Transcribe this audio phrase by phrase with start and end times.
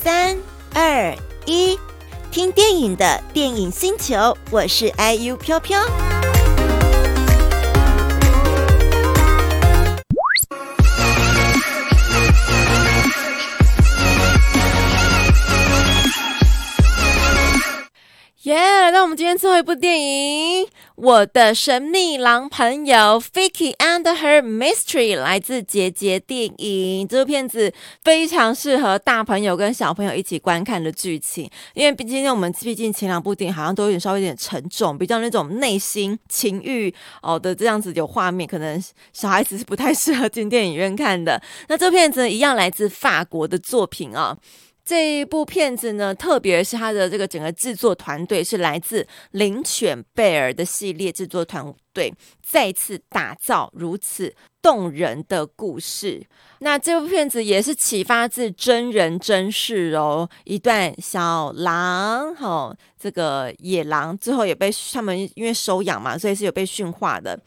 [0.00, 0.38] 三
[0.74, 1.12] 二
[1.44, 1.76] 一，
[2.30, 5.84] 听电影的电影星球，我是 IU 飘飘。
[18.42, 18.54] 耶！
[18.54, 20.64] 来到我们今天最后一部电影，
[21.00, 27.06] 《我的神秘狼朋友》Ficky and Her Mystery） 来自杰杰电影。
[27.06, 36.92] 这部片子非常适合大朋友跟小朋友一起观看的剧情，因为毕竟我们毕竟前两部电影好像都有点稍微有点沉重，比较那种内心情欲
[37.22, 41.40] 哦的这样子有画面，可能小孩子是不太适合进电影院看的。
[41.68, 44.36] 那这部片子一样来自法国的作品啊。
[44.88, 52.10] 这一部片子呢，特别是它的这个整个制作团队是来自灵犬贝尔的系列制作团队，
[52.42, 56.26] 再次打造如此动人的故事。
[56.60, 67.38] 那这部片子也是启发自真人真事哦，一段小狼，哦，这个野狼最后也被他们因为收养嘛，所以是有被驯化的。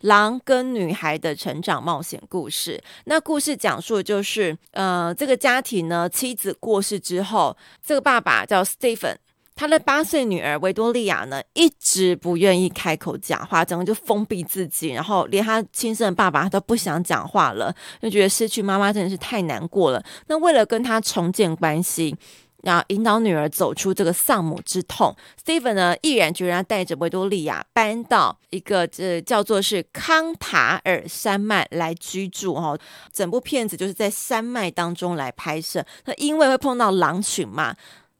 [0.00, 2.80] 狼跟女孩的成长冒险故事。
[3.04, 9.16] 那故事讲述的就是，呃，这个家庭呢，妻子过世之后，这个爸爸叫 Stephen，
[9.54, 20.02] 他的八岁女儿维多利亚呢，一直不愿意开口讲话，整个就封闭自己，然后连他亲生的爸爸都不想讲话了，就觉得失去妈妈真的是太难过了。
[20.28, 22.16] 那为了跟他重建关系。
[22.62, 32.78] 然后引导女儿走出这个丧母之痛，Steven 呢毅然决然带着维多利亚搬到一个这叫做是康塔尔山脉来居住哦。
[33.12, 37.74] 整部片子就是在山脉当中来拍摄，那因为会碰到狼群嘛。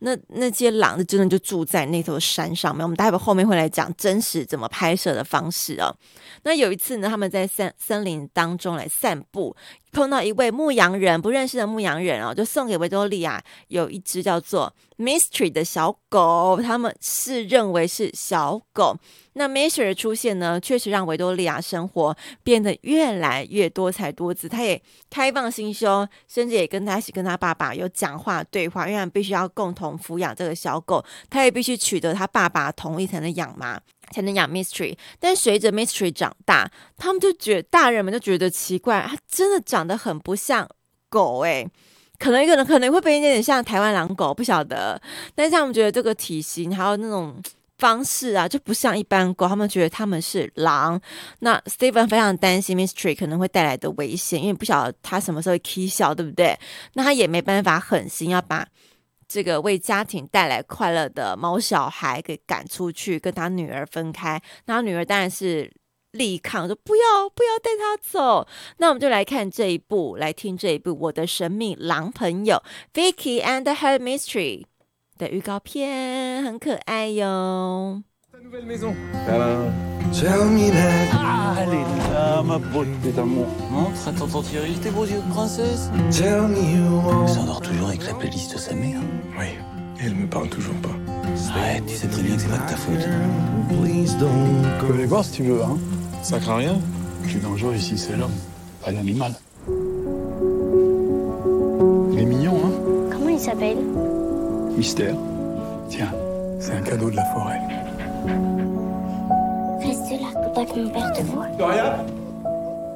[0.00, 5.96] 那那些狼就真的就住在那头山上面，我们待会后面会来讲真实怎么拍摄的方式哦。
[6.42, 9.56] 那有一次呢，他们在森森林当中来散步，
[9.92, 18.96] 碰到一位牧羊人，不认识的牧羊人哦，就送给维多利亚有一只叫做 Mystery 的小狗，他们是认为是小狗。
[19.34, 24.48] 那 Mystery 的出现呢，确实让维多利亚生活变得越来越多彩多姿。
[24.48, 24.80] 他也
[25.10, 33.78] 开放心胸，甚至也跟他一起跟他爸爸有讲话对话，因为必须要共同抚养这个小狗，他也必须取得他爸爸同意才能养嘛，
[34.12, 34.96] 才能养 Mystery。
[35.18, 40.68] 但随着 Mystery 长大，他们就觉得大人们就觉得奇怪，他真的长得很不像
[41.08, 41.70] 狗哎、欸，
[42.18, 45.00] 可能可能可能会被一点点像台湾狼狗，不晓得。
[45.34, 47.40] 但是他们觉得这个体型还有那种。
[47.78, 50.98] 方式啊，就不像一般狗，他们觉得他们是狼。
[51.40, 56.58] 那 Steven 非常担心 Mystery 可能会带来的危险，因为不晓得他什么时候会起笑，对不对？
[56.94, 58.66] 那他也没办法狠心要把
[59.28, 64.40] 这个为家庭带来快乐的猫小孩给赶出去，跟他女儿分开。
[64.66, 65.72] 那他女儿当然是
[66.12, 68.46] 力抗，说不要不要带他走。
[68.78, 72.62] 那我们就来看这一部，来听这一部《我的神秘狼朋友》
[73.12, 74.64] Vicky and Her Mystery。
[75.18, 78.02] 的预告片很可爱哟。
[82.42, 82.58] ma.
[83.02, 83.22] T'es.
[83.22, 85.90] Montre à tonton Thierry tes beaux yeux de princesse.
[86.08, 89.00] Il s'endort toujours avec la playlist de sa mère.
[89.38, 89.46] Oui,
[90.02, 90.90] elle me parle toujours pas.
[91.54, 93.06] Arrête, tu sais très bien que c'est pas de ta faute.
[93.70, 95.76] Tu peux les voir si tu veux, hein.
[96.22, 96.74] Ça craint rien.
[97.22, 98.30] Le plus dangereux ici, c'est l'homme,
[98.84, 99.32] pas l'animal.
[102.12, 102.70] Il est mignon, hein
[103.12, 103.78] Comment il s'appelle?
[104.76, 105.16] Mystère.
[105.88, 106.12] Tiens,
[106.60, 107.60] c'est un cadeau de la forêt.
[109.80, 111.46] Reste là, faut pas que mon père te voit.
[111.58, 112.04] Doria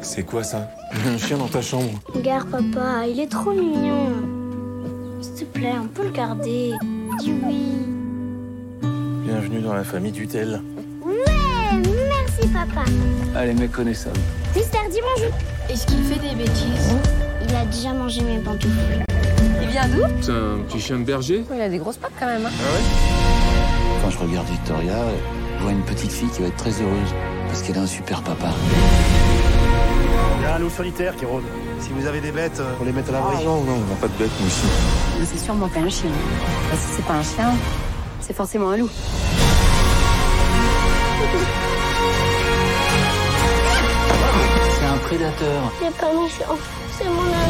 [0.00, 0.68] c'est quoi ça
[1.06, 1.90] un chien dans ta chambre.
[2.14, 4.12] Regarde, papa, il est trop mignon.
[5.20, 6.72] S'il te plaît, on peut le garder.
[7.18, 7.58] Dis oui.
[9.24, 10.62] Bienvenue dans la famille tutelle.
[11.04, 11.14] Ouais,
[11.74, 12.84] merci, papa.
[13.36, 14.18] Allez, mec, connaissable.
[14.56, 15.32] Mister, dis bonjour.
[15.68, 16.96] Est-ce qu'il fait des bêtises?
[17.48, 19.04] Il a déjà mangé mes pantoufles.
[19.60, 20.04] Il vient d'où?
[20.22, 21.44] C'est un petit chien de berger.
[21.52, 22.46] Il a des grosses pattes quand même.
[22.46, 22.50] Hein.
[22.50, 24.02] Ah ouais?
[24.02, 24.96] Quand je regarde Victoria,
[25.58, 27.14] je vois une petite fille qui va être très heureuse
[27.48, 28.48] parce qu'elle a un super papa.
[30.38, 31.44] Il y a un loup solitaire qui rôde.
[31.80, 33.36] Si vous avez des bêtes, euh, on les met à l'abri.
[33.40, 34.66] Ah non, non, on n'a pas de bêtes, nous, ici.
[34.66, 36.10] Ah, c'est sûrement pas un chien.
[36.70, 37.52] Bah, si c'est pas un chien,
[38.20, 38.90] c'est forcément un loup.
[44.78, 45.72] C'est un prédateur.
[45.80, 46.58] C'est pas méchant,
[46.96, 47.47] c'est mon ami.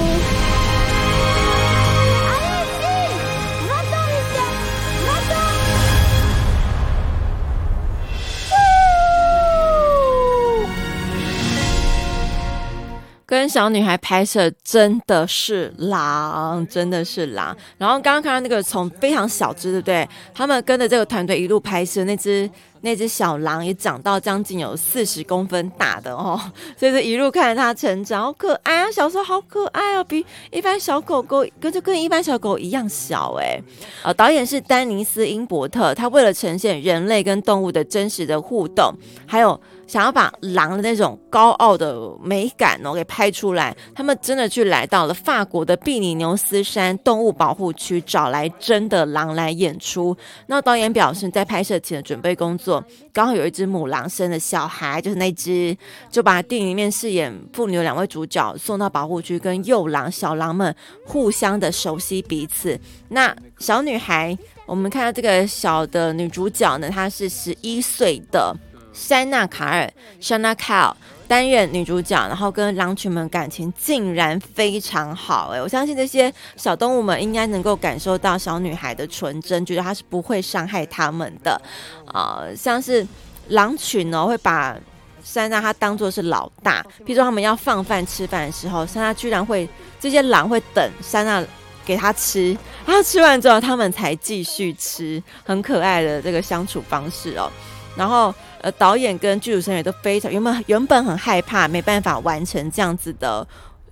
[13.38, 17.56] 跟小女孩拍摄真的是狼，真的是狼。
[17.76, 20.08] 然后刚刚看到那个从非常小只，对不对？
[20.34, 22.50] 他们跟着这个团队一路拍摄那只。
[22.80, 26.40] 那只小狼也长到将近有四十公分大的哦，
[26.76, 28.90] 所以就一路看着它成长，好可爱啊！
[28.90, 33.60] 小时候好可爱哦，比一般小狗狗跟就跟一般小狗一样小哎。
[34.02, 38.92] 呃，导演是丹尼斯·英伯特，他为了呈现人类跟动物的真实的互动，
[39.26, 39.60] 还有。
[39.88, 50.14] 想要把狼的那种高傲的美感哦给拍出来，他们真的去来到了法国的比利牛斯山动物保护区，找来真的狼来演出。
[50.48, 52.67] 那导演表示，在拍摄前的准备工作，
[53.12, 55.76] 刚好有一只母狼生的小孩，就是那只，
[56.10, 60.74] 就把电影里面饰演父女的两位主角送到保护区，跟幼狼、小狼们
[61.04, 62.78] 互相的熟悉彼此。
[63.08, 64.36] 那小女孩，
[64.66, 68.56] 我们看到这个小的女主角呢，她是十一岁的。
[68.90, 69.88] 珊娜卡尔
[70.20, 70.92] （Shanna Cal）
[71.28, 75.50] 担任女主角，然后跟狼群们感情竟然非常好。
[75.50, 81.60] 诶，我相信这些小动物们应该能够感受到小女孩的纯真，觉得她是不会伤害他们的。
[82.06, 83.06] 啊、呃，像是
[83.48, 84.74] 狼群呢，会把
[85.22, 86.82] 珊娜她当做是老大。
[87.04, 89.68] 譬如说他们要放饭吃饭的时候，珊娜居然会，
[90.00, 91.44] 这些狼会等珊娜
[91.84, 97.50] 给他吃，然后吃完之后他们才继续吃，很可爱的这个相处方式哦。
[97.98, 98.32] 然后。
[98.60, 103.46] 呃，导演跟剧组成员都非常原本原本很害怕，没办法完成这样子的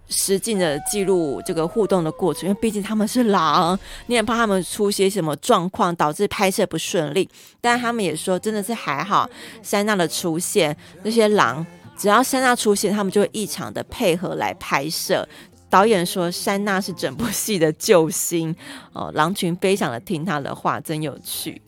[0.09, 7.31] 实境的记录这个互动的过程，因为毕竟他们是狼，你很怕他们出些什么状况导致拍摄不顺利。
[7.61, 9.31] 但他们也说，真的是还好，
[9.63, 11.65] 珊娜的出现，那些狼
[11.97, 15.25] 只要珊娜出现，他们就会异常的配合来拍摄。
[15.71, 18.53] 导演说，珊娜是整部戏的救星
[18.93, 21.63] 哦，狼群非常的听他的话，真有趣。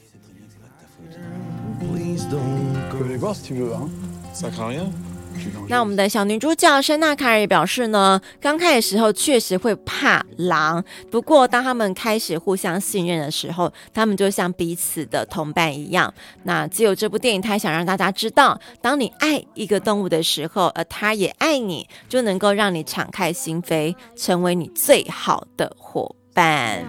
[5.68, 16.12] 那我们的小女主角申娜卡尔也表示呢，刚开始时候确实会怕狼，不过当他们开始互相信任的时候，他们就像彼此的同伴一样。
[16.42, 26.84] 那只有这部电影，他想让大家知道，当你爱一个动物的时候，而他也爱你，就能够让你敞开心扉，成为你最好的伙伴。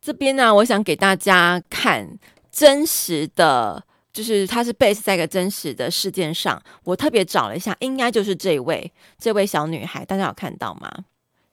[0.00, 2.18] 这边呢，我想给大家看
[2.50, 3.82] 真实的，
[4.12, 6.60] 就是它是 base 在一个真实的事件上。
[6.84, 10.90] 我特别找了一下，应该就是这位这位小女孩，大家有看到吗？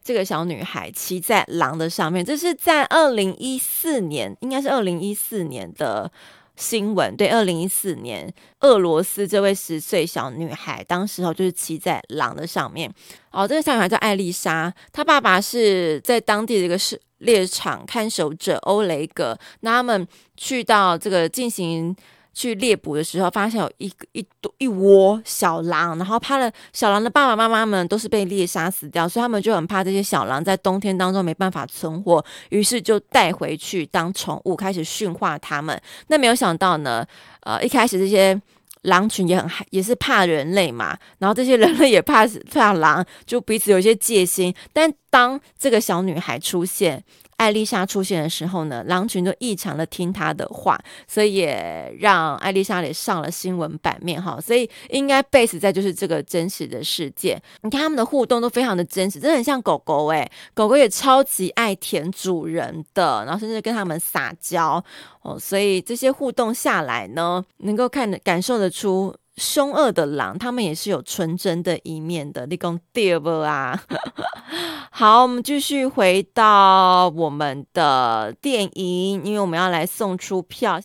[0.03, 6.11] 这个小女孩骑在狼的上面，这是在二零一四年，应该是二零一四年的。
[6.59, 12.93] 新闻对，二零一四年，俄罗斯这位十岁小女孩，当时候就是骑在狼的上面。
[13.31, 20.07] 哦，这个小女孩叫艾丽莎，她爸爸是在当地的一个是猎场看守者欧雷格，那他们
[20.37, 21.95] 去到这个进行。
[22.33, 35.79] 去猎捕的时候，发现有一个一多一窝小狼，然后怕了小狼的爸爸妈妈们都是被猎杀死掉，所以他们就很怕这些小狼在冬天当中没办法存活，于是就带回去当宠物，开始驯化它们。
[36.07, 37.05] 那没有想到呢，
[37.41, 38.39] 呃，一开始这些
[38.83, 44.53] 狼群也很害，也是怕人类嘛，然后这些人类也怕 怕狼，就彼此有一些戒心。
[44.71, 47.03] 但当这个小女孩出现。
[47.39, 50.77] 艾丽莎出现的时候呢，狼群都异常的听她的话，
[51.07, 54.37] 所以也让艾丽莎也上了新闻版面哈。
[54.41, 57.41] 所以应该 base 在就是这个真实的世界。
[57.61, 64.83] 你看他们的互动都非常的真实，真的很像狗狗诶、狗狗也超级爱舔主人的，然后甚至跟他们撒娇
[65.21, 65.39] 哦。
[65.39, 69.15] 所以这些互动下来呢，能够看得感受得出。
[69.39, 72.45] 凶恶的狼，他们也是有纯真的一面的。
[72.45, 73.81] 你讲对不啊？
[74.91, 80.79] 好，我们继续回到我们的电影，因为我们要来送出票。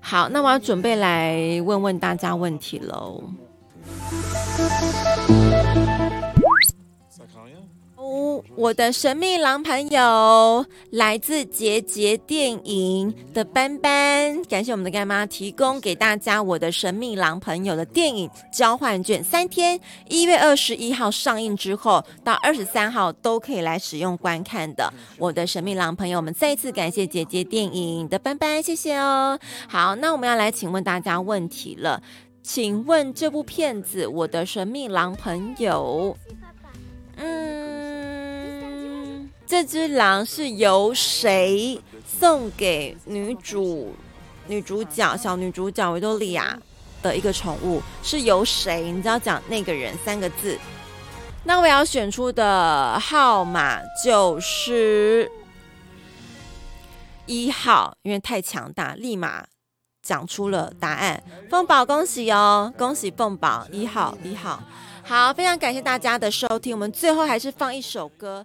[0.00, 3.22] 好，那我要准备来问问大家问题喽。
[8.56, 24.92] 我的神秘狼朋友来自杰杰电影的班班，感谢我们的干妈提供给大家我的神秘狼朋友的电影交换券，三天，一月二十一号上映之后到二十三号都可以来使用观看的。
[25.18, 29.38] 我的神秘狼朋友们，再一次感谢杰杰电影的班班，谢谢哦。
[29.68, 32.02] 好，那我们要来请问大家问题了，
[32.42, 36.16] 请问这部片子《我的神秘狼朋友》，
[39.54, 43.94] 这只狼是由谁送给女主、
[44.48, 46.60] 女主角、小女主角维多利亚
[47.00, 47.80] 的一个宠物？
[48.02, 48.90] 是由谁？
[48.90, 50.58] 你知道讲那个人三个字？
[51.44, 55.30] 那我要选出的号码就是
[57.26, 59.46] 一号，因为太强大，立马
[60.02, 61.22] 讲出了答案。
[61.48, 64.60] 凤宝，恭喜哦，恭喜凤宝，一号，一号。
[65.04, 66.74] 好，非常感谢大家的收听。
[66.74, 68.44] 我们最后还是放一首歌。